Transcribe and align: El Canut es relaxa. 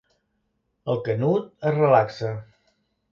El 0.93 0.97
Canut 1.07 1.67
es 1.73 1.75
relaxa. 1.77 2.31